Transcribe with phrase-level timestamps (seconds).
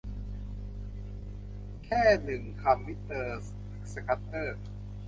[1.85, 3.41] แค่หนึ่งคำ มิสเตอร์
[3.91, 4.61] สคัดเดอร์